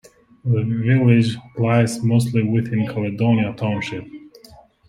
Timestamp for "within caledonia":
2.41-3.53